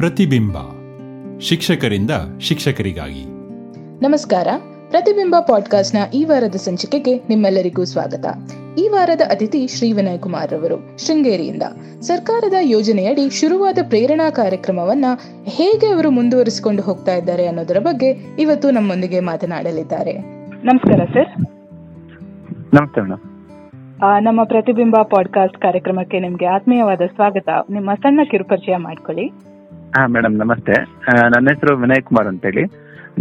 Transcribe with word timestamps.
ಪ್ರತಿಬಿಂಬ. 0.00 0.56
ಶಿಕ್ಷಕರಿಂದ 1.40 2.10
ಶಿಕ್ಷಕರಿಗಾಗಿ. 2.40 3.24
ನಮಸ್ಕಾರ. 4.02 4.48
ಪ್ರತಿಬಿಂಬ 4.90 5.36
ಪಾಡ್ಕಾಸ್ಟ್ನ 5.40 5.98
ಈ 6.14 6.24
ವಾರದ 6.24 6.54
ಸಂಚಿಕೆಗೆ 6.54 7.16
ನಿಮ್ಮೆಲ್ಲರಿಗೂ 7.28 7.84
ಸ್ವಾಗತ. 7.84 8.26
ಈ 8.78 8.88
ವಾರದ 8.88 9.20
ಅತಿಥಿ 9.30 9.66
ಶ್ರೀ 9.66 9.92
ವಿನಯ್ 9.92 10.18
ಕುಮಾರ್ 10.18 10.50
ರವರು 10.50 11.06
ಶೃಂಗೇರಿಯಿಂದ. 11.06 11.62
ಸರ್ಕಾರದ 12.00 12.54
ಯೋಜನೆಯಡಿ 12.60 13.30
ಶುರುವಾದ 13.30 13.78
ಪ್ರೇರಣಾ 13.88 14.30
ಕಾರ್ಯಕ್ರಮವನ್ನ 14.30 15.04
ಹೇಗೆ 15.44 15.86
ಅವರು 15.86 16.10
ಮುಂದುವರಿಸಿಕೊಂಡು 16.10 16.82
ಹೋಗ್ತಾ 16.82 17.14
ಇದ್ದಾರೆ 17.14 17.46
ಅನ್ನೋದರ 17.46 17.78
ಬಗ್ಗೆ 17.78 18.36
ಇವತ್ತು 18.38 18.70
ನಮ್ಮೊಂದಿಗೆ 18.70 19.20
ಮಾತನಾಡಲಿದ್ದಾರೆ. 19.20 20.12
ನಮಸ್ಕಾರ 20.64 21.04
ಸರ್. 21.04 21.40
ನಮಸ್ತೆ 22.74 23.00
ಮೇಡಮ್. 23.00 23.18
ನಮ್ಮ 24.20 24.44
ಪ್ರತಿಬಿಂಬ 24.44 24.96
ಪಾಡ್ಕಾಸ್ಟ್ 24.96 25.58
ಕಾರ್ಯಕ್ರಮಕ್ಕೆ 25.58 26.20
ನಿಮ್ಗೆ 26.20 26.46
ಆತ್ಮೀಯವಾದ 26.46 27.00
ಸ್ವಾಗತ. 27.14 27.48
ನಿಮ್ಮ 27.70 27.94
ಸಣ್ಣ 27.94 28.20
ಕಿರುಪರಿಚಯ 28.30 28.76
ಮಾಡ್ಕೊಳ್ಳಿ. 28.76 29.49
ಹಾ 29.96 30.02
ಮೇಡಮ್ 30.14 30.34
ನಮಸ್ತೆ. 30.40 30.74
ನನ್ನ 31.34 31.46
ಹೆಸರು 31.52 31.72
ವಿನಯ್ 31.82 32.02
ಕುಮಾರ್ 32.08 32.28
ಅಂತೇಳಿ. 32.32 32.64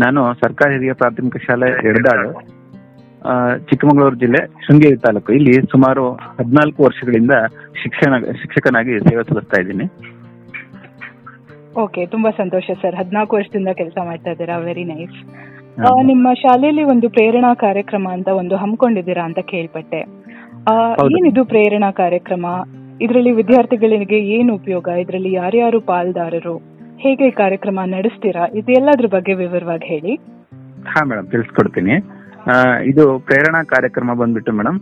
ನಾನು 0.03 0.19
ಸರ್ಕಾರಿ 0.41 0.73
ಹಿರಿಯ 0.73 0.93
ಪ್ರಾಥಮಿಕ 0.99 1.37
ಶಾಲೆ 1.45 1.69
ಎಡದಾಳು 1.89 2.29
ಚಿಕ್ಕಮಗಳೂರು 3.69 4.17
ಜಿಲ್ಲೆ 4.23 4.41
ಶೃಂಗೇರಿ 4.65 4.97
ತಾಲೂಕು. 5.05 5.29
ಇಲ್ಲಿ 5.37 5.53
ಸುಮಾರು 5.71 6.03
ಹದಿನಾಲ್ಕು 6.37 6.79
ವರ್ಷಗಳಿಂದ 6.87 7.33
ಶಿಕ್ಷಣ 7.83 8.13
ಶಿಕ್ಷಕನಾಗಿ 8.41 8.99
ಸೇವೆ 9.07 9.23
ಸಲ್ಲಿಸ್ತಾ 9.29 9.59
ಇದ್ದೀನಿ. 9.61 9.85
ಓಕೆ 11.83 12.01
ತುಂಬಾ 12.13 12.29
ಸಂತೋಷ 12.37 12.65
ಸರ್. 12.81 12.95
ಹದಿನಾಲ್ಕು 13.01 13.35
ವರ್ಷದಿಂದ 13.35 13.69
ಕೆಲಸ 13.81 13.97
ಮಾಡ್ತಾ 14.09 14.31
ಇದ್ದೀರಾ? 14.31 14.57
Very 14.69 14.85
nice. 14.93 15.19
ನಿಮ್ಮ 16.11 16.27
ಶಾಲೆಯಲ್ಲಿ 16.43 16.83
ಒಂದು 16.93 17.09
ಪ್ರೇರಣಾ 17.15 17.53
ಕಾರ್ಯಕ್ರಮ 17.65 18.07
ಅಂತ 18.17 18.27
ಒಂದು 18.41 18.55
ಹಮ್ಮಿಕೊಂಡಿದ್ದೀರಾ 18.61 19.23
ಅಂತ 19.29 19.41
ಕೇಳ್ಪಟ್ಟೆ. 19.53 20.01
ಏನಿದು 21.17 21.43
ಪ್ರೇರಣಾ 21.53 21.89
ಕಾರ್ಯಕ್ರಮ? 22.03 22.45
ಇದರಲ್ಲಿ 23.01 23.31
ವಿದ್ಯಾರ್ಥಿಗಳಿಗೆ 23.31 24.17
ಏನು 24.37 24.51
ಉಪಯೋಗ? 24.59 24.87
ಇದರಲ್ಲಿ 25.03 25.31
ಯಾರ್ಯಾರು 25.33 25.79
ಪಾಲ್ದಾರರು? 25.91 26.55
ಹೇಗೆ 27.03 27.27
ಕಾರ್ಯಕ್ರಮ 27.41 27.79
ನಡೆಸ್ತೀರಾ? 27.95 28.45
ಇದೆಲ್ಲದ್ರ 28.61 29.07
ಬಗ್ಗೆ 29.15 29.33
ವಿವರವಾಗಿ 29.33 29.87
ಹೇಳಿ. 29.93 30.13
ಹಾ 30.91 31.01
ಮೇಡಮ್ 31.09 31.27
ತಿಳಿಸ್ಕೊಡ್ತೀನಿ. 31.33 31.95
ಇದು 32.91 33.03
ಪ್ರೇರಣಾ 33.19 33.61
ಕಾರ್ಯಕ್ರಮ 33.73 34.13
ಬಂದ್ಬಿಟ್ಟು 34.21 34.51
ಮೇಡಮ್ 34.59 34.79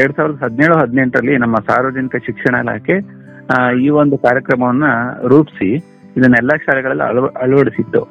ಎರಡ್ 0.00 0.14
ಸಾವಿರದ 0.16 0.38
ಹದಿನೇಳು, 0.44 0.74
ಹದಿನೆಂಟರಲ್ಲಿ 0.82 1.34
ನಮ್ಮ 1.38 1.56
ಸಾರ್ವಜನಿಕ 1.68 2.16
ಶಿಕ್ಷಣ 2.26 2.54
ಇಲಾಖೆ 2.64 2.96
ಈ 3.84 3.88
ಒಂದು 4.02 4.16
ಕಾರ್ಯಕ್ರಮವನ್ನ 4.18 4.86
ರೂಪಿಸಿ 5.28 5.70
ಇದನ್ನ 6.16 6.34
ಎಲ್ಲಾ 6.42 6.56
ಶಾಲೆಗಳಲ್ಲಿ 6.66 7.04
ಅಳವ, 7.10 7.26
ಅಳವಡಿಸಿತ್ತು. 7.42 8.02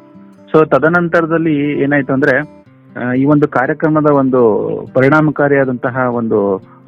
ಸೊ 0.52 0.58
ತದನಂತರದಲ್ಲಿ 0.74 1.56
ಏನಾಯ್ತು 1.84 2.14
ಅಂದ್ರೆ 2.14 2.36
ಈ 3.22 3.24
ಒಂದು 3.34 3.46
ಕಾರ್ಯಕ್ರಮದ 3.58 4.10
ಒಂದು 4.22 4.42
ಪರಿಣಾಮಕಾರಿಯಾದಂತಹ 4.96 5.96
ಒಂದು 6.20 6.40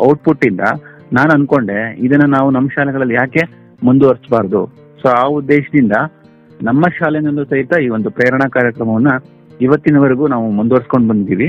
ಔಟ್ಪುಟ್ 0.09 0.45
ಇಂದ 0.45 0.63
ನಾನು 1.11 1.33
ಅನ್ಕೊಂಡೆ, 1.33 1.95
ಇದನ್ನ 1.97 2.23
ನಾವು 2.27 2.51
ನಮ್ಮ 2.51 2.69
ಶಾಲೆಗಳಲ್ಲಿ 2.69 3.13
ಯಾಕೆ 3.13 3.39
ಮುಂದುವರಿಸಬಾರ್ದು? 3.83 4.65
ಸೊ 5.01 5.09
ಆ 5.09 5.27
ಉದ್ದೇಶದಿಂದ 5.27 5.91
ನಮ್ಮ 6.61 6.85
ಶಾಲೆನಲ್ಲೂ 6.99 7.45
ಸಹಿತ 7.45 7.81
ಈ 7.81 7.89
ಒಂದು 7.89 8.09
ಪ್ರೇರಣಾ 8.09 8.49
ಕಾರ್ಯಕ್ರಮವನ್ನ 8.49 9.07
ಇವತ್ತಿನವರೆಗೂ 9.61 10.27
ನಾವು 10.27 10.51
ಮುಂದುವರ್ಸ್ಕೊಂಡು 10.51 11.07
ಬಂದಿದ್ದೀವಿ 11.07 11.47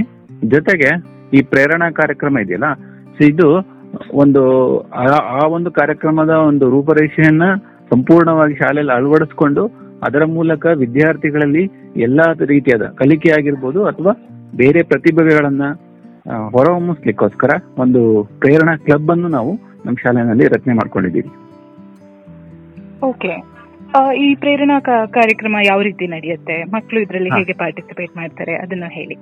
ಜೊತೆಗೆ 0.50 0.90
ಈ 1.32 1.42
ಪ್ರೇರಣಾ 1.42 1.90
ಕಾರ್ಯಕ್ರಮ 1.90 2.38
ಇದೆಯಲ್ಲ 2.38 2.64
ಸೊ 3.08 3.24
ಇದು 3.24 3.76
ಒಂದು 4.12 4.42
ಆ- 4.90 5.46
ಒಂದು 5.46 5.70
ಕಾರ್ಯಕ್ರಮದ 5.70 6.30
ಒಂದು 6.30 6.70
ರೂಪರೇಷೆಯನ್ನ 6.70 7.42
ಸಂಪೂರ್ಣವಾಗಿ 7.90 8.54
ಶಾಲೆಯಲ್ಲಿ 8.54 8.92
ಅಳವಡಿಸ್ಕೊಂಡು 8.92 9.86
ಅದರ 10.02 10.24
ಮೂಲಕ 10.24 10.66
ವಿದ್ಯಾರ್ಥಿಗಳಲ್ಲಿ 10.74 11.64
ಎಲ್ಲಾ 11.96 12.22
ರೀತಿಯಾದ 12.46 12.82
ಕಲಿಕೆ 12.82 13.30
ಆಗಿರ್ಬೋದು 13.30 13.84
ಅಥವಾ 13.84 14.12
ಬೇರೆ 14.54 14.82
ಪ್ರತಿಭೆಗಳನ್ನ 14.82 15.62
ಹೊರಹೊಮ್ಮಿಸ್ಲಿಕ್ಕೋಸ್ಕರ 16.54 17.50
ಒಂದು 17.78 18.00
ಪ್ರೇರಣಾ 18.38 18.76
ಕ್ಲಬ್ 18.76 19.10
ಅನ್ನು 19.10 19.28
ನಾವು 19.28 19.52
ನಮ್ಮ 19.86 19.96
ಶಾಲೆಯಲ್ಲಿ 20.02 20.46
ರಚನೆ 20.48 20.74
ಮಾಡ್ಕೊಂಡಿದ್ದೀವಿ. 20.74 21.30
ಓಕೆ. 23.02 23.32
ಈ 24.18 24.34
ಪ್ರೇರಣಾ 24.34 24.78
ಕಾರ್ಯಕ್ರಮ 25.18 25.56
ಯಾವ 25.66 25.80
ರೀತಿ 25.82 26.06
ನಡೆಯುತ್ತೆ? 26.06 26.64
ಮಕ್ಕಳು 26.64 27.00
ಇದರಲ್ಲಿ 27.00 27.30
ಹೇಗೆ 27.38 27.52
ಪಾರ್ಟಿಸಿಪೇಟ್ 27.52 28.16
ಮಾಡ್ತಾರೆ? 28.16 28.54
ಅದನ್ನ 28.56 28.84
ಹೇಳಿ. 28.88 29.16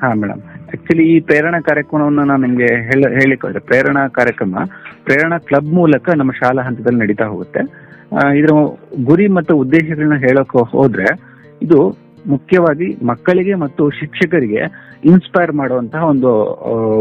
ಹಾ 0.00 0.08
ಮೇಡಮ್ 0.14 0.40
ಆಕ್ಚುಲಿ 0.74 1.04
ಈ 1.16 1.20
ಪ್ರೇರಣಾ 1.20 1.60
ಕಾರ್ಯಕ್ರಮವನ್ನು 1.60 2.24
ನಾನು 2.24 2.42
ನಿಮ್ಗೆ 2.46 2.68
ಹೇಳಿ 2.88 3.06
ಹೇಳಿಕೊಡ್ರೆ 3.14 3.60
ಪ್ರೇರಣಾ 3.60 4.08
ಕಾರ್ಯಕ್ರಮ 4.08 4.54
ಪ್ರೇರಣಾ 5.04 5.38
ಕ್ಲಬ್ 5.38 5.70
ಮೂಲಕ 5.74 6.10
ನಮ್ಮ 6.16 6.32
ಶಾಲಾ 6.32 6.62
ಹಂತದಲ್ಲಿ 6.62 7.00
ನಡೀತಾ 7.00 7.24
ಹೋಗುತ್ತೆ. 7.24 7.60
ಇದರ 8.38 8.52
ಗುರಿ 9.04 9.26
ಮತ್ತು 9.28 9.56
ಉದ್ದೇಶಗಳನ್ನ 9.56 10.14
ಹೇಳಕ್ 10.14 10.56
ಹೋದ್ರೆ 10.72 11.08
ಇದು 11.62 11.78
ಮುಖ್ಯವಾಗಿ 12.26 13.06
ಮಕ್ಕಳಿಗೆ 13.06 13.54
ಮತ್ತು 13.54 13.90
ಶಿಕ್ಷಕರಿಗೆ 13.90 14.90
ಇನ್ಸ್ಪೈರ್ 15.04 15.52
ಮಾಡುವಂತಹ 15.52 16.04
ಒಂದು 16.04 16.30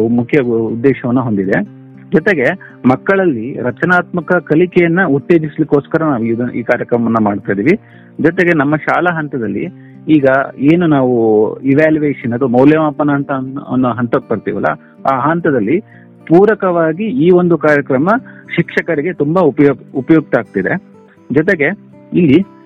ಮುಖ್ಯ 0.08 0.40
ಉದ್ದೇಶವನ್ನ 0.40 1.20
ಹೊಂದಿದೆ. 1.20 1.82
ಜೊತೆಗೆ 2.12 2.54
ಮಕ್ಕಳಲ್ಲಿ 2.90 3.60
ರಚನಾತ್ಮಕ 3.62 4.34
ಕಲಿಕೆಯನ್ನ 4.34 5.00
ಉತ್ತೇಜಿಸ್ಲಿಕ್ಕೋಸ್ಕರ 5.04 6.04
ನಾವು 6.04 6.52
ಈ 6.52 6.64
ಕಾರ್ಯಕ್ರಮವನ್ನ 6.64 7.16
ಮಾಡ್ತಾ 7.24 7.52
ಇದೀವಿ. 7.52 7.76
ಜೊತೆಗೆ 8.22 8.58
ನಮ್ಮ 8.58 8.76
ಶಾಲಾ 8.76 9.18
ಹಂತದಲ್ಲಿ 9.18 9.68
ಈಗ 10.10 10.26
ಏನು 10.58 10.88
ನಾವು 10.88 11.16
ಇವ್ಯಾಲ್ಯುವೇಷನ್ 11.60 12.34
ಅದು 12.34 12.48
ಮೌಲ್ಯಮಾಪನ 12.48 13.10
ಅಂತ 13.10 13.32
ಅನ್ನೋ- 13.32 13.98
ಹಂತಕ್ಕೆ 13.98 14.34
ಬರ್ತೀವಲ್ಲ, 14.34 14.66
ಆ 15.12 15.30
ಹಂತದಲ್ಲಿ 15.30 15.80
ಪೂರಕವಾಗಿ 16.28 17.04
ಈ 17.04 17.30
ಒಂದು 17.32 17.58
ಕಾರ್ಯಕ್ರಮ 17.58 18.08
ಶಿಕ್ಷಕರಿಗೆ 18.56 19.14
ತುಂಬಾ 19.14 19.42
ಉಪಯೋಗ 19.42 19.78
ಉಪಯುಕ್ತ 19.96 20.38
ಆಗ್ತಿದೆ. 20.38 20.78
ಜೊತೆಗೆ 21.32 21.72
ಇಲ್ಲಿ 22.14 22.61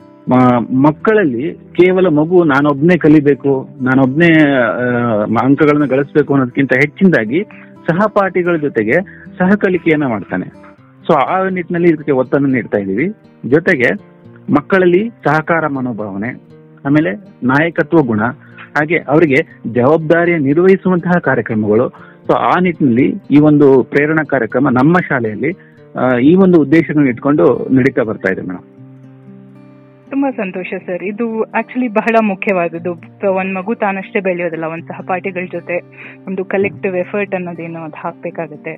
ಮಕ್ಕಳಲ್ಲಿ 0.84 1.54
ಕೇವಲ 1.54 2.08
ಮಗು, 2.08 2.44
ನಾನೊಬ್ನೇ 2.44 2.98
ಕಲಿಬೇಕು, 2.98 3.70
ನಾನೊಬ್ನೇ 3.82 4.30
ಅಂಕಗಳನ್ನ 5.46 5.86
ಗಳಿಸ್ಬೇಕು 5.86 6.34
ಅನ್ನೋದಕ್ಕಿಂತ 6.34 6.74
ಹೆಚ್ಚಿನದಾಗಿ 6.74 7.44
ಸಹಪಾಠಿಗಳ 7.88 8.56
ಜೊತೆಗೆ 8.56 8.96
ಸಹ 9.38 9.50
ಕಲಿಕೆಯನ್ನ 9.56 10.06
ಮಾಡ್ತಾನೆ. 10.06 10.48
ಸೊ 11.08 11.14
ಆ 11.14 11.50
ನಿಟ್ಟಿನಲ್ಲಿ 11.50 11.90
ಇದಕ್ಕೆ 11.90 12.12
ಒತ್ತನ್ನು 12.12 12.48
ನೀಡ್ತಾ 12.48 12.78
ಇದ್ದೀವಿ. 12.78 13.08
ಜೊತೆಗೆ 13.50 13.90
ಮಕ್ಕಳಲ್ಲಿ 14.54 15.10
ಸಹಕಾರ 15.10 15.68
ಮನೋಭಾವನೆ, 15.68 16.32
ಆಮೇಲೆ 16.86 17.12
ನಾಯಕತ್ವ 17.44 18.02
ಗುಣ, 18.02 18.22
ಹಾಗೆ 18.78 18.98
ಅವರಿಗೆ 18.98 19.40
ಜವಾಬ್ದಾರಿಯ 19.74 20.38
ನಿರ್ವಹಿಸುವಂತಹ 20.38 21.20
ಕಾರ್ಯಕ್ರಮಗಳು. 21.20 21.90
ಸೊ 22.28 22.34
ಆ 22.34 22.60
ನಿಟ್ಟಿನಲ್ಲಿ 22.60 23.14
ಈ 23.32 23.40
ಒಂದು 23.40 23.84
ಪ್ರೇರಣಾ 23.84 24.24
ಕಾರ್ಯಕ್ರಮ 24.24 24.70
ನಮ್ಮ 24.70 24.96
ಶಾಲೆಯಲ್ಲಿ 25.10 25.52
ಈ 26.22 26.36
ಒಂದು 26.36 26.62
ಉದ್ದೇಶಗಳನ್ನ 26.62 27.10
ಇಟ್ಕೊಂಡು 27.10 27.68
ನಡೀತಾ 27.76 28.04
ಬರ್ತಾ 28.04 28.32
ಇದೆ 28.34 28.42
ಮೇಡಮ್ 28.42 28.75
ತುಂಬಾ 30.16 30.32
ಸಂತೋಷ 30.32 30.74
ಸರ್. 30.86 31.04
ಇದು 31.04 31.44
ಆಕ್ಚುಲಿ 31.44 31.88
ಬಹಳ 31.88 32.16
ಮುಖ್ಯವಾದದ್ದು. 32.22 32.92
ಒಂದ್ 33.34 33.54
ಮಗು 33.54 33.76
ತಾನಷ್ಟೇ 33.76 34.20
ಬೆಳೆಯೋದಿಲ್ಲ. 34.20 34.66
ಒಂದ್ 34.66 34.88
ಸಹಪಾಠಿಗಳ 34.88 35.48
ಜೊತೆ 35.52 35.76
ಒಂದು 36.28 36.46
ಕಲೆಕ್ಟಿವ್ 36.46 36.96
ಎಫರ್ಟ್ 36.98 37.36
ಅನ್ನೋದೇನು 37.36 37.80
ಅದು 37.80 37.98
ಹಾಕ್ಬೇಕಾಗತ್ತೆ. 38.00 38.74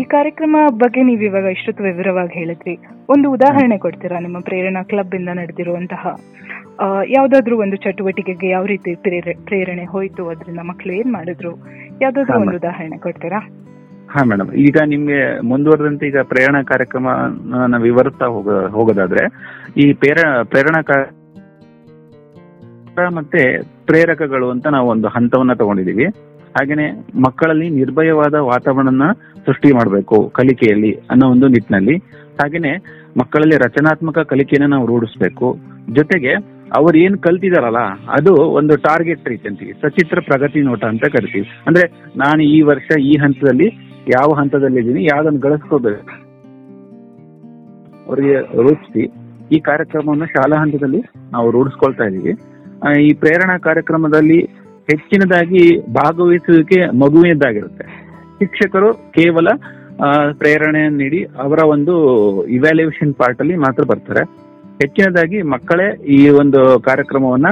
ಈ 0.00 0.02
ಕಾರ್ಯಕ್ರಮ 0.04 0.56
ಬಗ್ಗೆ 0.68 1.02
ನೀವು 1.02 1.22
ಇವಾಗ 1.22 1.44
ಇಷ್ಟೊತ್ತು 1.44 1.84
ವಿವರವಾಗಿ 1.84 2.34
ಹೇಳಿದ್ರಿ. 2.38 2.74
ಒಂದು 3.08 3.30
ಉದಾಹರಣೆ 3.30 3.78
ಕೊಡ್ತೀರಾ? 3.78 4.18
ನಿಮ್ಮ 4.18 4.40
ಪ್ರೇರಣಾ 4.40 4.82
ಕ್ಲಬ್ 4.82 5.14
ಇಂದ 5.14 5.28
ನಡೆದಿರುವಂತಹ 5.28 6.06
ಯಾವ್ದಾದ್ರು 7.08 7.58
ಒಂದು 7.58 7.76
ಚಟುವಟಿಕೆಗೆ 7.76 8.48
ಯಾವ 8.48 8.64
ರೀತಿ 8.64 8.94
ಪ್ರೇರಣೆ 9.44 9.84
ಹೋಯ್ತು 9.84 10.28
ಅದರಿಂದ 10.28 10.60
ಮಕ್ಳು 10.60 10.92
ಏನ್ 10.92 11.12
ಮಾಡಿದ್ರು? 11.12 11.52
ಯಾವ್ದಾದ್ರು 12.02 12.40
ಒಂದು 12.40 12.56
ಉದಾಹರಣೆ 12.56 12.98
ಕೊಡ್ತೀರಾ? 12.98 13.40
ಹಾ 14.12 14.24
ಮೇಡಮ್ 14.24 14.50
ಈಗ 14.52 14.76
ನಿಮ್ಗೆ 14.86 15.40
ಮುಂದುವರೆದಂತೆ 15.40 16.06
ಈಗ 16.06 16.16
ಪ್ರೇರಣಾ 16.22 16.62
ಕಾರ್ಯಕ್ರಮ 16.62 17.06
ವಿವರಿಸ್ತಾ 17.82 18.26
ಹೋಗ, 18.26 18.48
ಹೋಗೋದಾದ್ರೆ, 18.66 19.22
ಈ 19.76 19.92
ಪ್ರೇರ, 19.92 20.42
ಪ್ರೇರಣಾ 20.42 20.80
ಮತ್ತೆ 23.14 23.62
ಪ್ರೇರಕಗಳು 23.86 24.50
ಅಂತ 24.50 24.66
ನಾವು 24.66 24.88
ಒಂದು 24.88 25.08
ಹಂತವನ್ನ 25.08 25.52
ತಗೊಂಡಿದೀವಿ. 25.52 26.04
ಹಾಗೇನೆ 26.58 26.90
ಮಕ್ಕಳಲ್ಲಿ 27.22 27.70
ನಿರ್ಭಯವಾದ 27.70 28.34
ವಾತಾವರಣ 28.34 29.02
ಸೃಷ್ಟಿ 29.46 29.72
ಮಾಡಬೇಕು 29.72 30.32
ಕಲಿಕೆಯಲ್ಲಿ 30.34 30.92
ಅನ್ನೋ 31.10 31.28
ಒಂದು 31.28 31.48
ನಿಟ್ಟಿನಲ್ಲಿ 31.48 31.96
ಹಾಗೇನೆ 32.40 32.72
ಮಕ್ಕಳಲ್ಲಿ 33.18 33.56
ರಚನಾತ್ಮಕ 33.56 34.18
ಕಲಿಕೆಯನ್ನ 34.18 34.74
ನಾವು 34.74 34.86
ರೂಢಿಸ್ಬೇಕು. 34.86 35.58
ಜೊತೆಗೆ 35.94 36.34
ಅವ್ರು 36.76 36.98
ಏನ್ 36.98 37.18
ಕಲ್ತಿದಾರಲ್ಲ, 37.18 37.80
ಅದು 38.08 38.34
ಒಂದು 38.34 38.76
ಟಾರ್ಗೆಟ್ 38.76 39.28
ರೀತಿ 39.28 39.48
ಅಂತೀವಿ. 39.48 39.72
ಸಚಿತ್ರ 39.72 40.18
ಪ್ರಗತಿ 40.20 40.60
ನೋಟ 40.60 40.84
ಅಂತ 40.84 41.04
ಕರಿತೀವಿ. 41.04 41.46
ಅಂದ್ರೆ 41.66 41.88
ನಾನು 42.16 42.42
ಈ 42.42 42.60
ವರ್ಷ 42.60 42.98
ಈ 43.00 43.16
ಹಂತದಲ್ಲಿ 43.16 43.91
ಯಾವ 44.08 44.32
ಹಂತದಲ್ಲಿದ್ದೀನಿ, 44.32 45.04
ಯಾವ್ದನ್ನು 45.04 45.40
ಗಳಿಸ್ಕೋಬೇಕು? 45.40 46.04
ಅವರಿಗೆ 48.06 48.62
ರೂಪಿಸಿ. 48.62 49.02
ಈ 49.54 49.60
ಕಾರ್ಯಕ್ರಮವನ್ನು 49.60 50.26
ಶಾಲಾ 50.26 50.56
ಹಂತದಲ್ಲಿ 50.56 51.00
ನಾವು 51.32 51.50
ರೂಢಿಸ್ಕೊಳ್ತಾ 51.50 52.04
ಇದ್ದೀವಿ. 52.04 52.32
ಈ 53.08 53.12
ಪ್ರೇರಣಾ 53.14 53.58
ಕಾರ್ಯಕ್ರಮದಲ್ಲಿ 53.58 54.38
ಹೆಚ್ಚಿನದಾಗಿ 54.90 55.80
ಭಾಗವಹಿಸುವಿಕೆ 55.92 56.98
ಮಗುವಿನದ್ದಾಗಿರುತ್ತೆ. 56.98 57.84
ಶಿಕ್ಷಕರು 58.38 58.94
ಕೇವಲ 58.94 59.48
ಪ್ರೇರಣೆಯನ್ನು 60.38 60.98
ನೀಡಿ 60.98 61.22
ಅವರ 61.24 61.58
ಒಂದು 61.58 61.94
ಇವ್ಯಾಲ್ಯೂಯೇಷನ್ 62.46 63.14
ಪಾರ್ಟ್ 63.14 63.40
ಅಲ್ಲಿ 63.40 63.56
ಮಾತ್ರ 63.56 63.84
ಬರ್ತಾರೆ. 63.84 64.24
ಹೆಚ್ಚಿನದಾಗಿ 64.82 65.42
ಮಕ್ಕಳೇ 65.42 65.86
ಈ 66.16 66.28
ಒಂದು 66.28 66.80
ಕಾರ್ಯಕ್ರಮವನ್ನ 66.80 67.46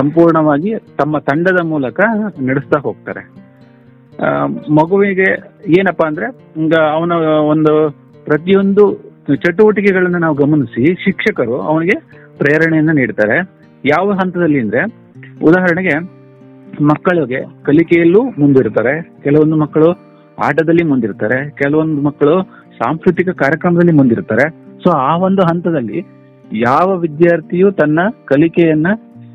ಸಂಪೂರ್ಣವಾಗಿ 0.00 0.74
ತಮ್ಮ 0.98 1.18
ತಂಡದ 1.18 1.60
ಮೂಲಕ 1.64 2.00
ನಡೆಸ್ತಾ 2.40 2.78
ಹೋಗ್ತಾರೆ. 2.78 3.41
ಮಗುವಿಗೆ 4.70 5.42
ಏನಪ್ಪಾ 5.78 6.08
ಅಂದ್ರೆ 6.08 6.26
ಅವನ 6.92 7.12
ಒಂದು 7.50 7.90
ಪ್ರತಿಯೊಂದು 8.24 9.12
ಚಟುವಟಿಕೆಗಳನ್ನ 9.36 10.16
ನಾವು 10.16 10.34
ಗಮನಿಸಿ, 10.34 10.94
ಶಿಕ್ಷಕರು 11.04 11.60
ಅವನಿಗೆ 11.60 12.00
ಪ್ರೇರಣೆಯನ್ನ 12.38 12.90
ನೀಡ್ತಾರೆ. 12.92 13.50
ಯಾವ 13.84 14.12
ಹಂತದಲ್ಲಿ 14.12 14.60
ಅಂದ್ರೆ, 14.60 14.84
ಉದಾಹರಣೆಗೆ 15.42 16.22
ಮಕ್ಕಳಿಗೆ 16.84 17.42
ಕಲಿಕೆಯಲ್ಲೂ 17.62 18.22
ಮುಂದಿರ್ತಾರೆ. 18.22 19.02
ಕೆಲವೊಂದು 19.02 19.56
ಮಕ್ಕಳು 19.56 19.92
ಆಟದಲ್ಲಿ 20.44 20.84
ಮುಂದಿರ್ತಾರೆ. 20.84 21.50
ಕೆಲವೊಂದು 21.50 22.02
ಮಕ್ಕಳು 22.02 22.42
ಸಾಂಸ್ಕೃತಿಕ 22.78 23.28
ಕಾರ್ಯಕ್ರಮದಲ್ಲಿ 23.28 23.92
ಮುಂದಿರ್ತಾರೆ. 23.92 24.50
ಸೊ 24.84 24.90
ಆ 24.90 25.16
ಒಂದು 25.16 25.42
ಹಂತದಲ್ಲಿ 25.42 26.04
ಯಾವ 26.52 26.96
ವಿದ್ಯಾರ್ಥಿಯು 26.96 27.72
ತನ್ನ 27.72 28.00
ಕಲಿಕೆಯನ್ನ, 28.24 28.86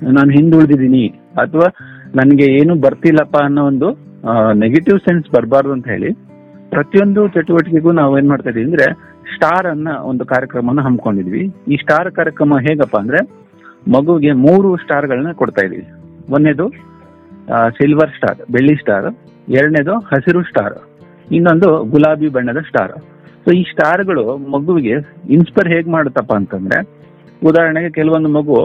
ನಾನು 0.04 0.32
ಹಿಂದುಳಿದಿದ್ದೀನಿ 0.32 1.08
ಅಥವಾ 1.36 1.74
ನನಗೆ 2.16 2.46
ಏನು 2.46 2.76
ಬರ್ತಿಲ್ಲಪ್ಪ 2.76 3.38
ಅನ್ನೋ 3.38 3.66
ಒಂದು 3.66 4.07
ನೆಗೆಟಿವ್ 4.62 5.00
ಸೆನ್ಸ್ 5.00 5.28
ಬರಬಾರ್ದು 5.36 5.72
ಅಂತ 5.76 5.88
ಹೇಳಿ 5.88 6.10
ಪ್ರತಿಯೊಂದು 6.74 7.22
ಚಟುವಟಿಕೆಗೂ 7.28 7.92
ನಾವು 7.92 8.14
ಏನ್ 8.20 8.30
ಮಾಡ್ತಾ 8.30 8.50
ಇದೀವಿ 8.50 8.66
ಅಂದ್ರೆ 8.70 8.88
ಸ್ಟಾರ್ 9.36 9.68
ಅನ್ನ 9.68 9.90
ಒಂದು 10.10 10.24
ಕಾರ್ಯಕ್ರಮನ 10.26 10.82
ಹಮ್ಮಿಕೊಂಡಿದ್ವಿ. 10.86 11.44
ಈ 11.74 11.76
ಸ್ಟಾರ್ 11.84 12.10
ಕಾರ್ಯಕ್ರಮ 12.12 12.58
ಹೇಗಪ್ಪ 12.68 12.96
ಅಂದ್ರೆ 12.98 13.20
ಮಗುವಿಗೆ 13.96 14.32
ಮೂರು 14.46 14.70
ಸ್ಟಾರ್ಗಳನ್ನ 14.84 15.32
ಕೊಡ್ತಾ 15.42 15.64
ಇದೀವಿ. 15.68 15.86
ಒಂದನೇದು 16.36 16.66
ಸಿಲ್ವರ್ 17.78 18.14
ಸ್ಟಾರ್ 18.18 18.40
ಬೆಳ್ಳಿ 18.52 18.76
ಸ್ಟಾರ್ 18.76 19.08
ಎರಡನೇದು 19.58 19.94
ಹಸಿರು 20.12 20.42
ಸ್ಟಾರ್ 20.44 20.78
ಇನ್ನೊಂದು 21.32 21.70
ಗುಲಾಬಿ 21.94 22.28
ಬಣ್ಣದ 22.38 22.62
ಸ್ಟಾರ್ 22.70 22.94
ಸೊ 23.44 23.52
ಈ 23.60 23.62
ಸ್ಟಾರ್ಗಳು 23.72 24.24
ಮಗುವಿಗೆ 24.56 24.96
ಇನ್ಸ್ಪೈರ್ 25.36 25.70
ಹೇಗ್ 25.74 25.90
ಮಾಡುತ್ತಪ್ಪ 25.96 26.34
ಅಂತಂದ್ರೆ, 26.34 26.80
ಉದಾಹರಣೆಗೆ 27.50 27.90
ಕೆಲವೊಂದು 27.90 28.30
ಮಗು 28.30 28.58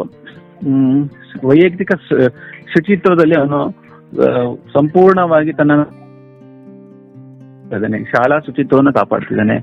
ವೈಯಕ್ತಿಕ 1.51 1.93
ಶುಚಿತ್ವದಲ್ಲಿ 2.73 3.37
ಅವನು 3.41 3.61
ಸಂಪೂರ್ಣವಾಗಿ 4.73 5.53
ತನ್ನ. 5.53 5.83
ಶಾಲಾ 8.11 8.39
ಶುಚಿತ್ವವನ್ನು 8.39 8.93
ಕಾಪಾಡ್ತಿದ್ದಾನೆ. 8.93 9.57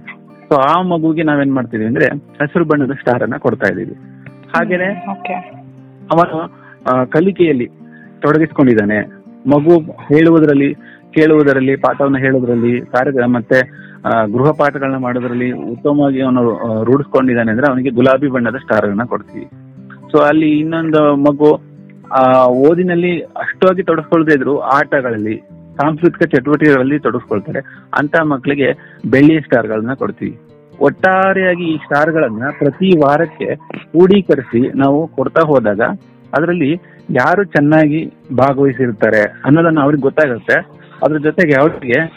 ಸೊ 0.49 0.55
ಆ 0.55 0.81
ಮಗುಗೆ 0.81 1.23
ನಾವೇನ್ 1.23 1.53
ಮಾಡ್ತೀವಿ 1.53 1.85
ಅಂದ್ರೆ 1.85 2.05
ಹಸಿರು 2.41 2.65
ಬಣ್ಣದ 2.65 2.91
ಸ್ಟಾರ್ 2.91 3.23
ಅನ್ನ 3.23 3.37
ಕೊಡ್ತಾ 3.37 3.73
ಇದೀವಿ 3.73 3.95
ಹಾಗೇನೆ 4.55 4.89
ಅವನು 6.13 6.37
ಕಲಿಕೆಯಲ್ಲಿ 7.09 7.67
ತೊಡಗಿಸ್ಕೊಂಡಿದ್ದಾನೆ. 8.21 8.97
ಮಗು 9.49 9.73
ಹೇಳುವುದರಲ್ಲಿ 9.81 10.73
ಕೇಳುವುದರಲ್ಲಿ 11.11 11.75
ಪಾಠವನ್ನು 11.75 12.17
ಹೇಳುವುದರಲ್ಲಿ 12.17 12.81
ಕಾರ್ಯಕ್ರಮ 12.85 13.35
ಮತ್ತೆ 13.35 13.59
ಗೃಹ 14.33 14.51
ಪಾಠಗಳನ್ನ 14.59 14.95
ಮಾಡೋದ್ರಲ್ಲಿ 14.95 15.51
ಉತ್ತಮವಾಗಿ 15.51 16.21
ಅವನು 16.21 16.41
ರೂಢಿಸ್ಕೊಂಡಿದ್ದಾನೆ 16.83 17.51
ಅಂದ್ರೆ 17.51 17.67
ಅವನಿಗೆ 17.69 17.89
ಗುಲಾಬಿ 17.89 18.27
ಬಣ್ಣದ 18.27 18.55
ಸ್ಟಾರ್ 18.55 18.85
ಅನ್ನ 18.85 19.03
ಕೊಡ್ತೀವಿ. 19.03 19.45
ಸೊ 20.11 20.17
ಅಲ್ಲಿ 20.17 20.49
ಇನ್ನೊಂದು 20.59 21.15
ಮಗು 21.15 21.68
ಆ, 22.11 22.45
ಓದಿನಲ್ಲಿ 22.45 23.21
ಅಷ್ಟಾಗಿ 23.21 23.83
ತೊಡಸ್ಕೊಳ್ದೇ 23.83 24.33
ಇದ್ರು 24.35 24.59
ಆಟಗಳಲ್ಲಿ, 24.59 25.37
ಸಾಂಸ್ಕೃತಿಕ 25.77 26.35
ಚಟುವಟಿಕೆಗಳಲ್ಲಿ 26.35 26.99
ತೊಡಸ್ಕೊಳ್ತಾರೆ. 26.99 27.59
ಅಂತ 27.99 28.21
ಮಕ್ಕಳಿಗೆ 28.21 28.99
ಬೆಳ್ಳಿಯ 29.09 29.39
ಸ್ಟಾರ್ಗಳನ್ನ 29.39 29.93
ಕೊಡ್ತೀವಿ. 29.93 30.39
ಒಟ್ಟಾರೆಯಾಗಿ 30.79 31.73
ಈ 31.73 31.77
ಸ್ಟಾರ್ಗಳನ್ನ 31.77 32.43
ಪ್ರತಿ 32.57 32.97
ವಾರಕ್ಕೆ 32.97 33.55
ಕ್ರೋಢೀಕರಿಸಿ 33.55 34.77
ನಾವು 34.77 35.07
ಕೊಡ್ತಾ 35.07 35.41
ಹೋದಾಗ 35.41 35.81
ಅದರಲ್ಲಿ 36.37 36.71
ಯಾರು 37.09 37.43
ಚೆನ್ನಾಗಿ 37.43 38.13
ಭಾಗವಹಿಸಿರ್ತಾರೆ 38.37 39.21
ಅನ್ನೋದನ್ನ 39.45 39.79
ಅವ್ರಿಗೆ 39.81 40.01
ಗೊತ್ತಾಗುತ್ತೆ. 40.01 40.53
ಅದ್ರ 41.05 41.17
ಜೊತೆಗೆ 41.17 41.61
ಅವ್ರಿಗೆ 41.61 42.07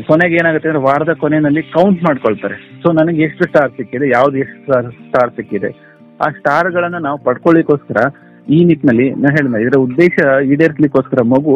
ಕೊನೆಗೆ 0.00 0.34
ಏನಾಗುತ್ತೆ 0.34 0.68
ಅಂದ್ರೆ 0.68 0.84
ವಾರದ 0.84 1.12
ಕೊನೆಯಲ್ಲಿ 1.12 1.62
ಕೌಂಟ್ 1.62 2.02
ಮಾಡ್ಕೊಳ್ತಾರೆ. 2.02 2.54
ಸೊ 2.54 2.92
ನನಗೆ 2.92 3.22
ಎಷ್ಟು 3.22 3.44
ಸ್ಟಾರ್ 3.44 3.70
ಸಿಕ್ಕಿದೆ, 3.70 4.08
ಯಾವ್ದು 4.08 4.38
ಎಷ್ಟು 4.38 4.60
ಸ್ಟಾರ್ 4.60 4.92
ಸ್ಟಾರ್ 4.92 5.30
ಸಿಕ್ಕಿದೆ. 5.30 5.88
ಆ 6.26 6.30
ಸ್ಟಾರ್ 6.30 6.72
ಗಳನ್ನ 6.72 6.96
ನಾವು 6.96 7.18
ಪಡ್ಕೊಳ್ಳಿಕ್ಕೋಸ್ಕರ 7.18 7.96
ಈ 8.56 8.58
ನಿಟ್ಟಿನಲ್ಲಿ 8.68 9.06
ನಾ 9.22 9.28
ಹೇಳಿದ 9.36 9.58
ಇದರ 9.64 9.78
ಉದ್ದೇಶ 9.86 10.14
ಈಡೇರಿಸಲಿಕ್ಕೋಸ್ಕರ 10.52 11.22
ಮಗು 11.34 11.54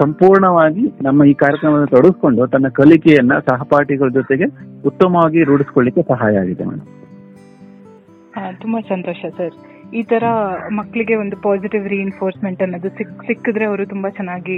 ಸಂಪೂರ್ಣವಾಗಿ 0.00 0.84
ನಮ್ಮ 1.02 1.24
ಈ 1.30 1.34
ಕಾರ್ಯಕ್ರಮವನ್ನು 1.42 1.88
ತೊಡಗಿಸ್ಕೊಂಡು 1.94 2.42
ತನ್ನ 2.46 2.68
ಕಲಿಕೆಯನ್ನ 2.78 3.34
ಸಹಪಾಠಿಗಳ 3.48 4.10
ಜೊತೆಗೆ 4.18 4.46
ಉತ್ತಮವಾಗಿ 4.90 5.40
ರೂಢಿಸ್ಕೊಳ್ಳಿಕ್ಕೆ 5.50 6.02
ಸಹಾಯ 6.12 6.42
ಆಗಿದೆ 6.44 6.64
ಮೇಡಮ್ 6.70 6.88
ತುಂಬಾ 8.62 8.80
ಸಂತೋಷ 8.94 9.20
ಸರ್ 9.38 9.56
ಈ 9.98 10.02
ತರ 10.10 10.24
ಮಕ್ಕಳಿಗೆ 10.78 11.14
ಒಂದು 11.22 11.36
ಪಾಸಿಟಿವ್ 11.46 11.86
ರಿಇನ್ಫೋರ್ಸ್ಮೆಂಟ್ 11.92 12.62
ಅನ್ನೋದು 12.64 12.90
ಸಿಕ್, 12.98 13.10
ಸಿಕ್ಕಿದ್ರೆ 13.26 13.64
ಅವರು 13.70 13.84
ತುಂಬಾ 13.86 14.08
ಚೆನ್ನಾಗಿ 14.10 14.56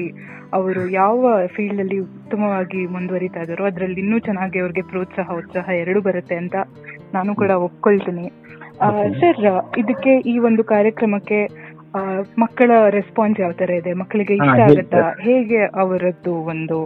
ಅವರು 0.58 0.82
ಯಾವ 0.90 1.30
ಫೀಲ್ಡ್ 1.54 1.82
ಅಲ್ಲಿ 1.84 1.98
ಉತ್ತಮವಾಗಿ 1.98 2.80
ಮುಂದುವರಿತಾ 2.86 3.40
ಇದ್ದಾರೋ 3.40 3.64
ಅದರಲ್ಲಿ 3.70 3.98
ಇನ್ನೂ 4.00 4.18
ಚೆನ್ನಾಗಿ 4.18 4.58
ಅವ್ರಿಗೆ 4.60 4.82
ಪ್ರೋತ್ಸಾಹ, 4.92 5.28
ಉತ್ಸಾಹ 5.40 5.66
ಎರಡೂ 5.82 6.02
ಬರುತ್ತೆ 6.08 6.36
ಅಂತ 6.42 6.54
ನಾನು 7.14 7.34
ಕೂಡ 7.34 7.50
ಒಪ್ಕೊಳ್ತೀನಿ. 7.68 8.26
ಸರ್ 9.20 9.38
ಇದಕ್ಕೆ 9.78 10.12
ಈ 10.26 10.38
ಒಂದು 10.38 10.64
ಕಾರ್ಯಕ್ರಮಕ್ಕೆ 10.64 11.38
ಮಕ್ಕಳ 12.38 12.70
ರೆಸ್ಪಾನ್ಸ್ 12.90 13.40
ಯಾವ 13.40 13.52
ತರ 13.52 13.70
ಇದೆ? 13.70 13.92
ಮಕ್ಕಳಿಗೆ 13.94 14.34
ಇಷ್ಟ 14.34 14.60
ಆಗುತ್ತಾ? 14.60 15.02
ಹೇಗೆ 15.20 15.60
ಅವರದ್ದು 15.74 16.34
ಒಂದು 16.44 16.78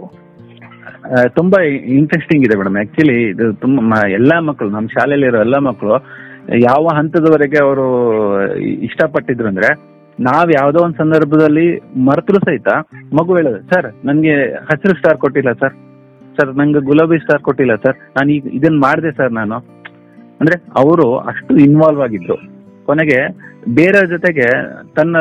ತುಂಬಾ 1.35 1.57
ಇಂಟ್ರೆಸ್ಟಿಂಗ್ 1.95 2.45
ಇದೆ 2.45 2.55
ಮೇಡಮ್ 2.57 2.77
ಆಕ್ಚುಲಿ 2.77 3.29
ಇದು 3.29 3.53
ತುಂಬಾ 3.53 4.09
ಎಲ್ಲಾ 4.09 4.39
ಮಕ್ಕಳು 4.39 4.69
ನಮ್ಮ 4.69 4.87
ಶಾಲೆಯಲ್ಲಿರೋ 4.87 5.39
ಎಲ್ಲಾ 5.39 5.59
ಮಕ್ಕಳು 5.59 5.95
ಯಾವ 6.59 6.87
ಹಂತದವರೆಗೆ 6.95 7.59
ಅವರು 7.59 7.85
ಇಷ್ಟಪಟ್ಟಿದ್ರು 8.81 9.47
ಅಂದ್ರೆ 9.47 9.69
ನಾವ್ 10.19 10.51
ಯಾವ್ದೋ 10.51 10.79
ಒಂದ್ 10.79 10.97
ಸಂದರ್ಭದಲ್ಲಿ 10.97 11.67
ಮರ್ತರು 12.05 12.39
ಸಹಿತ 12.39 12.69
ಮಗು 13.13 13.35
ಹೇಳೋದು 13.35 13.59
ಸರ್ 13.69 13.87
ನನ್ಗೆ 14.05 14.33
ಹಸಿರು 14.69 14.97
ಸ್ಟಾರ್ 14.97 15.17
ಕೊಟ್ಟಿಲ್ಲ 15.17 15.51
ಸರ್. 15.53 15.75
ಸರ್ 16.37 16.49
ನಂಗೆ 16.57 16.79
ಗುಲಾಬಿ 16.79 17.17
ಸ್ಟಾರ್ 17.17 17.41
ಕೊಟ್ಟಿಲ್ಲ 17.41 17.75
ಸರ್. 17.75 17.97
ನಾನು 18.17 18.29
ಈಗ 18.31 18.47
ಇದನ್ನ 18.53 18.79
ಮಾಡಿದೆ 18.79 19.11
ಸರ್ 19.11 19.31
ನಾನು. 19.31 19.57
ಅಂದ್ರೆ 20.41 20.61
ಅವರು 20.75 21.17
ಅಷ್ಟು 21.17 21.57
ಇನ್ವಾಲ್ವ್ 21.57 22.01
ಆಗಿದ್ರು. 22.01 22.37
ಕೊನೆಗೆ 22.85 23.17
ಬೇರೆಯವ್ರ 23.73 24.05
ಜೊತೆಗೆ 24.05 24.41
ತನ್ನ 24.95 25.17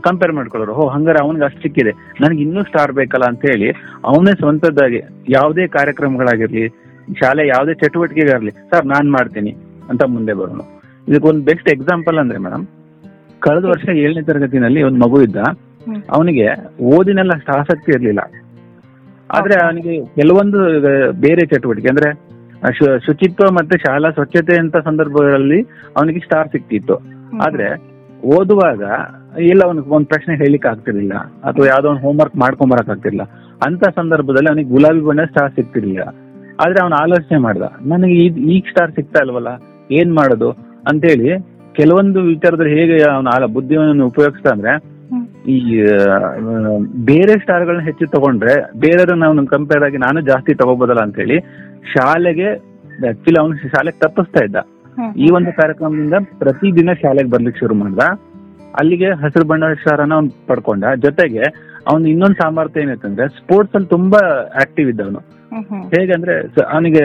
ಕಂಪೇರ್ 0.00 0.32
ಮಾಡ್ಕೊಳ್ಳೋರು 0.32 0.72
ಹೋ 0.72 0.88
ಹಂಗಾರೆ 0.88 1.24
ಅವನಿಗೆ 1.24 1.44
ಅಷ್ಟು 1.44 1.62
ಸಿಕ್ಕಿದೆ. 1.62 1.90
ನನಗೆ 2.20 2.42
ಇನ್ನೂ 2.42 2.62
ಸ್ಟಾರ್ 2.62 2.92
ಬೇಕಲ್ಲ 2.92 3.24
ಅಂತ 3.24 3.42
ಹೇಳಿ 3.46 3.70
ಅವನೇ 4.04 4.32
ಸ್ವಂತದ್ದಾಗಿ 4.32 5.02
ಯಾವುದೇ 5.28 5.66
ಕಾರ್ಯಕ್ರಮಗಳಾಗಿರ್ಲಿ 5.66 6.68
ಶಾಲೆ 7.20 7.48
ಯಾವುದೇ 7.48 7.74
ಚಟುವಟಿಕೆಗಾಗ್ಲಿ 7.74 8.50
ಸರ್ 8.50 8.86
ನಾನ್ 8.86 9.12
ಮಾಡ್ತೀನಿ 9.12 9.56
ಅಂತ 9.90 10.04
ಮುಂದೆ 10.04 10.32
ಬರೋಣ 10.32 10.60
ಇದಕ್ಕೊಂದು 11.08 11.44
ಬೆಸ್ಟ್ 11.44 11.68
ಎಕ್ಸಾಂಪಲ್ 11.68 12.18
ಅಂದ್ರೆ 12.18 12.38
ಮೇಡಮ್ 12.38 12.66
ಕಳೆದ 13.40 13.64
ವರ್ಷ 13.64 13.88
ಏಳನೇ 13.88 14.22
ತರಗತಿನಲ್ಲಿ 14.22 14.82
ಒಂದು 14.82 15.00
ಮಗು 15.00 15.22
ಇದ್ದ. 15.22 15.36
ಅವನಿಗೆ 16.10 16.48
ಓದಿನೆಲ್ಲ 16.82 17.30
ಅಷ್ಟು 17.34 17.52
ಆಸಕ್ತಿ 17.52 17.92
ಇರ್ಲಿಲ್ಲ. 17.92 18.20
ಆದ್ರೆ. 19.30 19.64
ಅವನಿಗೆ 19.64 20.04
ಕೆಲವೊಂದು 20.04 20.58
ಬೇರೆ 21.12 21.46
ಚಟುವಟಿಕೆ 21.46 21.88
ಅಂದ್ರೆ 21.88 22.29
ಶುಚಿತ್ವ 23.06 23.52
ಮತ್ತೆ 23.52 23.78
ಶಾಲಾ 23.78 24.10
ಸ್ವಚ್ಛತೆ 24.10 24.56
ಅಂತ 24.56 24.76
ಸಂದರ್ಭಗಳಲ್ಲಿ 24.76 25.62
ಅವನಿಗೆ 25.96 26.18
ಸ್ಟಾರ್ 26.18 26.48
ಸಿಕ್ತಿತ್ತು. 26.48 26.94
ಆದ್ರೆ 27.46 27.76
ಓದುವಾಗ 28.24 28.82
ಇಲ್ಲ 29.40 29.60
ಅವನಿಗೆ 29.64 29.88
ಒಂದ್ 29.88 30.06
ಪ್ರಶ್ನೆ 30.06 30.36
ಹೇಳಿಕ್ 30.36 30.66
ಆಗ್ತಿರ್ಲಿಲ್ಲ. 30.66 31.14
ಅಥವಾ 31.18 31.66
ಯಾವ್ದೋ 31.66 31.88
ಒಂದು 31.88 32.00
ಹೋಮ್ವರ್ಕ್ 32.00 32.36
ಮಾಡ್ಕೊಂಡ್ 32.36 32.72
ಬರಕ್ 32.72 32.90
ಆಗ್ತಿರ್ಲಿಲ್ಲ. 32.90 33.32
ಅಂತ 33.66 33.84
ಸಂದರ್ಭದಲ್ಲಿ 33.84 34.48
ಅವನಿಗೆ 34.48 34.70
ಗುಲಾಬಿ 34.70 35.00
ಬಣ್ಣ 35.00 35.24
ಸ್ಟಾರ್ 35.24 35.52
ಸಿಕ್ತಿರ್ಲಿಲ್ಲ. 35.52 36.02
ಆದ್ರೆ 36.60 36.82
ಅವನು 36.82 36.96
ಆಲೋಚನೆ 36.96 37.38
ಮಾಡ್ದ 37.38 37.62
ನನಗೆ 37.86 38.14
ಈಗ 38.54 38.62
ಸ್ಟಾರ್ 38.68 38.92
ಸಿಗ್ತಾ 38.92 39.20
ಇಲ್ವಲ್ಲ 39.22 39.48
ಏನ್ 39.90 40.14
ಮಾಡೋದು? 40.14 40.50
ಅಂತೇಳಿ 40.88 41.40
ಕೆಲವೊಂದು 41.72 42.22
ವಿಚಾರದಲ್ಲಿ 42.22 42.80
ಹೇಗೆ 42.80 43.02
ಅವನ 43.02 43.44
ಬುದ್ಧಿಯನ್ನು 43.52 44.06
ಉಪಯೋಗಿಸ್ತಾ 44.06 44.50
ಅಂದ್ರೆ. 44.50 44.89
ಈ 45.50 45.56
ಬೇರೆ 47.04 47.32
ಸ್ಟಾರ್ಗಳನ್ನ 47.38 47.80
ಹೆಚ್ಚು 47.80 48.06
ತಗೊಂಡ್ರೆ 48.06 48.54
ಬೇರೆಯವ್ರ 48.80 49.14
ನಾವು 49.14 49.46
ಕಂಪೇರ್ 49.46 49.84
ಆಗಿ 49.84 49.96
ನಾನು 49.96 50.20
ಜಾಸ್ತಿ 50.20 50.54
ತಗೋಬೋದಲ್ಲ 50.54 51.00
ಅಂತ 51.00 51.16
ಹೇಳಿ 51.16 51.38
ಶಾಲೆಗೆ 51.92 52.48
ಆಕ್ಚುಲಿ 53.08 53.40
ಅವನು 53.40 53.56
ಶಾಲೆಗೆ 53.68 53.98
ತಪ್ಪಿಸ್ತಾ 53.98 54.44
ಇದ್ದ. 54.44 54.56
ಈ 55.16 55.30
ಒಂದು 55.30 55.52
ಕಾರ್ಯಕ್ರಮದಿಂದ 55.52 56.14
ಪ್ರತಿದಿನ 56.38 56.92
ಶಾಲೆಗೆ 56.92 57.30
ಬರ್ಲಿಕ್ಕೆ 57.30 57.58
ಶುರು 57.58 57.74
ಮಾಡ್ದ. 57.74 58.02
ಅಲ್ಲಿಗೆ 58.80 59.10
ಹಸಿರು 59.12 59.44
ಬಣ್ಣ 59.44 59.72
ಸ್ಟಾರನ್ನ 59.74 60.14
ಅವ್ನು 60.14 60.46
ಪಡ್ಕೊಂಡ. 60.46 60.84
ಜೊತೆಗೆ 61.02 61.42
ಅವ್ನು 61.88 62.08
ಇನ್ನೊಂದು 62.08 62.34
ಸಾಮರ್ಥ್ಯ 62.34 62.80
ಏನಾಯ್ತಂದ್ರೆ 62.80 63.28
ಸ್ಪೋರ್ಟ್ಸ್ 63.28 63.74
ಅಲ್ಲಿ 63.74 63.88
ತುಂಬಾ 63.88 64.20
ಆಕ್ಟಿವ್ 64.56 64.88
ಇದ್ದವನು. 64.90 65.20
ಅವನು 65.52 65.62
ಹ್ಮ್. 65.68 65.84
ಹೇಗಂದ್ರೆ 65.90 66.34
ಅವನಿಗೆ 66.72 67.04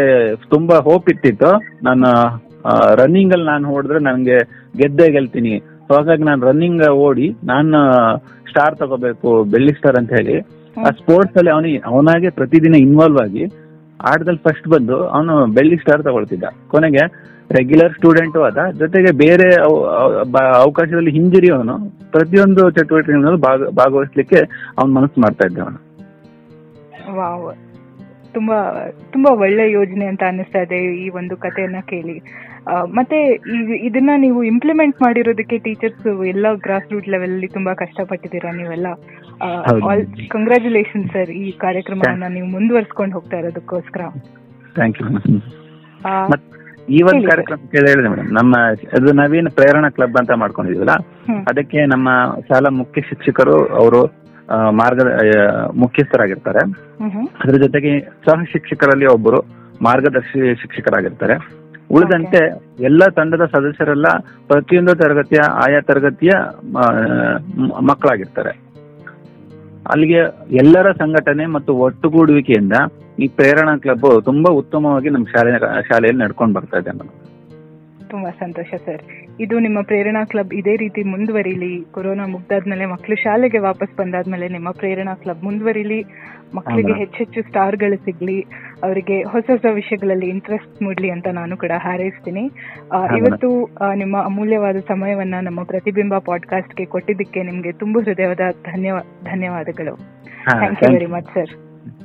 ತುಂಬಾ 0.50 0.76
ಹೋಪ್ 0.80 1.10
ಇಟ್ಟಿತ್ತು 1.10 1.52
ನಾನು 1.84 2.10
ರನ್ನಿಂಗ್ 2.96 3.34
ಅಲ್ಲಿ 3.34 3.46
ನಾನು 3.46 3.74
ಹೊಡೆದ್ರೆ 3.74 4.00
ನನಗೆ 4.00 4.38
ಗೆದ್ದೆ 4.78 5.12
ಗೆಲ್ತೀನಿ. 5.12 5.54
ಸೊ 5.88 5.94
ಹಾಗಾಗಿ 5.94 6.24
ನಾನು 6.24 6.46
ರನ್ನಿಂಗ್ 6.46 6.90
ಓಡಿ 6.90 7.36
ನಾನು 7.44 7.78
ಸ್ಟಾರ್ 8.50 8.78
ತಗೋಬೇಕು 8.78 9.44
ಬೆಳ್ಳಿ 9.44 9.74
ಸ್ಟಾರ್ 9.74 9.96
ಅಂತ 9.96 10.14
ಹೇಳಿ 10.14 10.40
ಆ 10.78 10.90
ಸ್ಪೋರ್ಟ್ಸ್ 10.90 11.38
ಅಲ್ಲಿ 11.38 11.52
ಅವನಿಗೆ 11.52 11.78
ಅವನಾಗೆ 11.78 12.30
ಪ್ರತಿದಿನ 12.30 12.76
ಇನ್ವಾಲ್ವ್ 12.76 13.18
ಆಗಿ 13.18 13.46
ಆಟದಲ್ಲಿ 14.04 14.50
ಫಸ್ಟ್ 14.50 14.68
ಬಂದು 14.68 15.08
ಅವನು 15.08 15.46
ಬೆಳ್ಳಿ 15.48 15.78
ಸ್ಟಾರ್ 15.78 16.04
ತಗೊಳ್ತಿದ್ದ. 16.04 16.44
ಕೊನೆಗೆ 16.68 16.98
ರೆಗ್ಯುಲರ್ 17.52 17.94
ಸ್ಟೂಡೆಂಟ್ 17.94 18.38
ಆದ 18.38 18.72
ಜೊತೆಗೆ 18.80 19.12
ಬೇರೆ 19.12 19.56
ಅವಕಾಶದಲ್ಲಿ 20.56 21.12
ಹಿಂಜರಿ 21.12 21.50
ಅವನು 21.50 21.76
ಪ್ರತಿಯೊಂದು 22.12 22.70
ಚಟುವಟಿಕೆಗಳನ್ನು 22.70 23.38
ಭಾಗ 23.38 23.70
ಭಾಗವಹಿಸ್ಲಿಕ್ಕೆ 23.70 24.40
ಅವನ್ 24.78 24.96
ಮನಸ್ಸು 24.96 25.22
ಮಾಡ್ತಾ 25.22 25.48
ಇದ್ದ 25.48 25.58
ಅವನು 25.60 25.80
ತುಂಬಾ 28.38 28.58
ತುಂಬಾ 29.14 29.32
ಒಳ್ಳೆ 29.44 29.66
ಯೋಜನೆ 29.72 30.06
ಅಂತ 30.12 30.24
ಅನಿಸ್ತಾ 30.28 30.62
ಇದೆ 30.66 30.80
ಈ 31.04 31.08
ಒಂದು 31.20 31.36
ಕಥೆಯನ್ನ 31.38 31.80
ಕೇಳಿ. 31.92 32.16
ಮತ್ತೆ 32.98 33.18
ಇದನ್ನ 33.88 34.12
ನೀವು 34.18 34.40
ಇಂಪ್ಲಿಮೆಂಟ್ 34.44 34.98
ಮಾಡಿರೋದಕ್ಕೆ 35.04 35.58
ಟೀಚರ್ಸ್ 35.58 36.08
ಎಲ್ಲ 36.26 36.48
ಗ್ರಾಸ್ 36.66 36.90
ರೂಟ್ 36.94 37.10
ಲೆವೆಲ್ 37.10 37.34
ಅಲ್ಲಿ 37.34 37.50
ತುಂಬಾ 37.58 37.74
ಕಷ್ಟಪಟ್ಟಿದ್ದೀರಾ 37.74 38.52
ನೀವೆಲ್ಲ? 38.52 38.88
ಕಂಗ್ರಾಚುಲೇಷನ್ 40.36 41.06
ಸರ್ 41.14 41.32
ಈ 41.44 41.46
ಕಾರ್ಯಕ್ರಮವನ್ನ 41.66 42.30
ನೀವು 42.38 42.48
ಮುಂದುವರ್ಸ್ಕೊಂಡು 42.48 43.16
ಹೋಗ್ತಾ 43.18 43.38
ಇರೋದಕ್ಕೋಸ್ಕರ. 43.38 44.02
ಈ 46.96 46.98
ಒಂದು 47.10 47.24
ಕಾರ್ಯಕ್ರಮ 47.30 47.60
ಹೇಳಿದೆ 47.76 48.10
ಮೇಡಮ್ 48.10 48.32
ನಮ್ಮ 48.34 48.56
ಅದು 48.98 49.12
ನವೀನ್ 49.20 49.48
ಪ್ರೇರಣಾ 49.58 49.90
ಕ್ಲಬ್ 49.90 50.18
ಅಂತ 50.22 50.34
ಮಾಡ್ಕೊಂಡಿದ್ವಲ್ಲ? 50.42 50.96
ಅದಕ್ಕೆ 51.52 51.80
ನಮ್ಮ 51.86 52.10
ಶಾಲಾ 52.50 52.70
ಮುಖ್ಯ 52.82 53.02
ಶಿಕ್ಷಕರು 53.10 53.58
ಅವರು 53.82 54.02
ಮಾರ್ಗ 54.52 55.00
ಆ, 55.02 55.72
ಮುಖ್ಯಸ್ಥರಾಗಿರ್ತಾರೆ. 55.76 56.60
ಅದರ 57.44 57.58
ಜೊತೆಗೆ 57.58 58.00
ಸಹ 58.00 58.44
ಶಿಕ್ಷಕರಲ್ಲಿ 58.52 59.06
ಒಬ್ಬರು 59.06 59.46
ಮಾರ್ಗದರ್ಶಿ 59.82 60.56
ಶಿಕ್ಷಕರಾಗಿರ್ತಾರೆ. 60.56 61.66
ಉಳಿದಂತೆ 61.92 62.60
ಎಲ್ಲ 62.84 63.06
ತಂಡದ 63.06 63.46
ಸದಸ್ಯರೆಲ್ಲ 63.46 64.06
ಪ್ರತಿಯೊಂದು 64.48 64.96
ತರಗತಿಯ 64.96 65.40
ಆಯಾ 65.40 65.82
ತರಗತಿಯ 65.82 66.30
ಮಕ್ಕಳಾಗಿರ್ತಾರೆ. 67.82 68.66
ಅಲ್ಲಿಗೆ 69.92 70.20
ಎಲ್ಲರ 70.52 70.92
ಸಂಘಟನೆ 70.92 71.46
ಮತ್ತು 71.46 71.76
ಒಟ್ಟುಗೂಡುವಿಕೆಯಿಂದ 71.76 72.74
ಈ 73.20 73.28
ಪ್ರೇರಣಾ 73.28 73.78
ಕ್ಲಬ್ 73.78 74.24
ತುಂಬಾ 74.24 74.54
ಉತ್ತಮವಾಗಿ 74.54 75.10
ನಮ್ಮ 75.10 75.26
ಶಾಲೆ 75.26 75.60
ಶಾಲೆಯಲ್ಲಿ 75.82 76.24
ನಡ್ಕೊಂಡು 76.24 76.54
ಬರ್ತಾ 76.54 76.78
ಇದೆ 76.78 76.92
ತುಂಬಾ 78.10 78.30
ಸಂತೋಷ 78.30 78.74
ಸರ್. 78.86 79.25
ಇದು 79.40 79.60
ನಿಮ್ಮ 79.60 79.82
ಪ್ರೇರಣಾ 79.82 80.26
ಕ್ಲಬ್ 80.26 80.54
ಇದೇ 80.54 80.76
ರೀತಿ 80.76 81.04
ಮುಂದುವರಿಲಿ. 81.04 81.86
ಕೊರೋನಾ 81.92 82.28
ಮುಗ್ದಾದ್ಮೇಲೆ 82.28 82.86
ಮಕ್ಕಳು 82.86 83.16
ಶಾಲೆಗೆ 83.16 83.58
ವಾಪಸ್ 83.58 83.98
ಬಂದಾದ್ಮೇಲೆ 83.98 84.50
ನಿಮ್ಮ 84.50 84.72
ಪ್ರೇರಣಾ 84.72 85.14
ಕ್ಲಬ್ 85.14 85.44
ಮುಂದುವರಿಲಿ. 85.44 86.04
ಮಕ್ಕಳಿಗೆ 86.56 86.94
ಹೆಚ್ಚೆಚ್ಚು 86.94 87.42
ಸ್ಟಾರ್ಗಳು 87.42 87.96
ಸಿಗ್ಲಿ. 87.96 88.42
ಅವರಿಗೆ 88.84 89.24
ಹೊಸ 89.24 89.44
ಹೊಸ 89.50 89.66
ವಿಷಯಗಳಲ್ಲಿ 89.74 90.26
ಇಂಟ್ರೆಸ್ಟ್ 90.26 90.82
ಮೂಡ್ಲಿ 90.82 91.10
ಅಂತ 91.10 91.28
ನಾನು 91.28 91.58
ಕೂಡ 91.58 91.72
ಹಾರೈಸ್ತೀನಿ. 91.78 92.52
ಆ, 92.92 93.16
ಇವತ್ತು 93.18 93.70
ನಿಮ್ಮ 93.96 94.18
ಅಮೂಲ್ಯವಾದ 94.26 94.78
ಸಮಯವನ್ನ 94.78 95.36
ನಮ್ಮ 95.42 95.64
ಪ್ರತಿಬಿಂಬ 95.64 96.18
ಪಾಡ್ಕಾಸ್ಟ್ಗೆ 96.18 96.86
ಕೊಟ್ಟಿದ್ದಕ್ಕೆ 96.86 97.44
ನಿಮ್ಗೆ 97.44 97.72
ತುಂಬಾ 97.72 98.04
ಹೃದಯದ 98.04 98.52
ಧನ್ಯವಾ 98.64 99.00
ಧನ್ಯವಾದಗಳು. 99.24 99.96
Thank 100.50 100.84
you 100.84 100.92
very 100.94 101.06
much 101.06 101.26
sir 101.26 101.50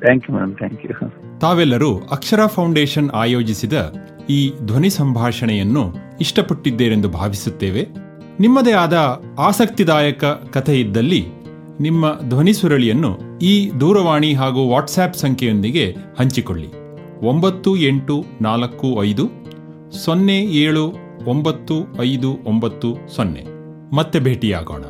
thank 0.01 0.31
you 0.31 0.37
madam 0.37 0.57
thank 0.57 0.87
you 0.87 1.39
ತಾವೆಲ್ಲರೂ 1.39 1.99
ಅಕ್ಷರ 1.99 2.47
ಫೌಂಡೇಶನ್ 2.47 3.11
ಆಯೋಜಿಸಿದ 3.11 3.73
ಈ 4.31 4.53
ಧ್ವನಿ 4.65 4.91
ಸಂಭಾಷಣೆಯನ್ನು 4.91 5.95
ಇಷ್ಟಪಟ್ಟಿದ್ದೇರೆಂದು 6.21 7.09
ಭಾವಿಸುತ್ತೇವೆ. 7.09 7.89
ನಿಮ್ಮದೇ 8.41 8.73
ಆದ 8.73 9.23
ಆಸಕ್ತಿದಾಯಕ 9.39 10.25
ಕಥೆ 10.25 10.81
ಇದ್ದಲ್ಲಿ 10.81 11.25
ನಿಮ್ಮ 11.81 12.21
ಧ್ವನಿ 12.29 12.53
ಸುರಳಿಯನ್ನು 12.53 13.39
ಈ 13.43 13.71
ದೂರವಾಣಿ 13.81 14.33
ಹಾಗೂ 14.33 14.69
ವಾಟ್ಸ್ಆ್ಯಪ್ 14.69 15.15
ಸಂಖ್ಯೆಯೊಂದಿಗೆ 15.15 15.97
ಹಂಚಿಕೊಳ್ಳಿ. 16.19 16.69
ಒಂಬತ್ತು 17.27 17.77
ಎಂಟು 17.77 18.25
ನಾಲ್ಕು 18.43 19.05
ಐದು 19.05 19.31
ಸೊನ್ನೆ 20.05 20.39
ಏಳು 20.39 20.93
ಒಂಬತ್ತು 21.27 21.75
ಐದು 22.01 22.39
ಒಂಬತ್ತು 22.47 22.97
ಸೊನ್ನೆ. 23.17 23.45
ಮತ್ತೆ 23.95 24.21
ಭೇಟಿಯಾಗೋಣ. 24.21 24.85